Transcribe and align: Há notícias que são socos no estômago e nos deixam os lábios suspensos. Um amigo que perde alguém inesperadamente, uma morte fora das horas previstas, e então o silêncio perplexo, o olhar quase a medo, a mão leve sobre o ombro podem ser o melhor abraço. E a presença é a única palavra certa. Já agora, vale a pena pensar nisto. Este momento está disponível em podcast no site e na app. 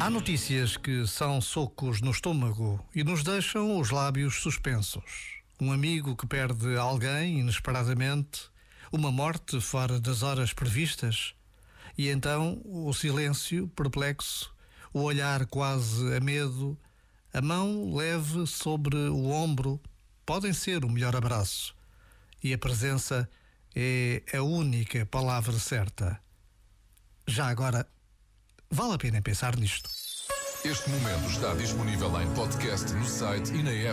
Há 0.00 0.10
notícias 0.10 0.76
que 0.76 1.06
são 1.06 1.40
socos 1.40 2.00
no 2.00 2.10
estômago 2.10 2.84
e 2.92 3.04
nos 3.04 3.22
deixam 3.22 3.78
os 3.78 3.90
lábios 3.90 4.40
suspensos. 4.40 5.36
Um 5.60 5.70
amigo 5.70 6.16
que 6.16 6.26
perde 6.26 6.76
alguém 6.76 7.38
inesperadamente, 7.38 8.50
uma 8.90 9.12
morte 9.12 9.60
fora 9.60 10.00
das 10.00 10.24
horas 10.24 10.52
previstas, 10.52 11.36
e 11.96 12.08
então 12.08 12.60
o 12.64 12.92
silêncio 12.92 13.68
perplexo, 13.68 14.52
o 14.92 15.02
olhar 15.02 15.46
quase 15.46 16.16
a 16.16 16.18
medo, 16.18 16.76
a 17.32 17.40
mão 17.40 17.94
leve 17.94 18.44
sobre 18.44 18.96
o 18.96 19.30
ombro 19.30 19.80
podem 20.26 20.52
ser 20.52 20.84
o 20.84 20.90
melhor 20.90 21.14
abraço. 21.14 21.76
E 22.42 22.52
a 22.52 22.58
presença 22.58 23.30
é 23.74 24.22
a 24.36 24.42
única 24.42 25.04
palavra 25.06 25.58
certa. 25.58 26.20
Já 27.26 27.48
agora, 27.48 27.86
vale 28.70 28.94
a 28.94 28.98
pena 28.98 29.22
pensar 29.22 29.56
nisto. 29.56 29.90
Este 30.64 30.88
momento 30.88 31.28
está 31.28 31.54
disponível 31.54 32.20
em 32.20 32.34
podcast 32.34 32.92
no 32.94 33.04
site 33.04 33.52
e 33.52 33.62
na 33.62 33.70
app. 33.70 33.92